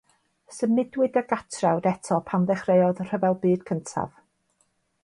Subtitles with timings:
[0.59, 4.19] Symudwyd y gatrawd eto pan ddechreuodd y Rhyfel Byd Cyntaf.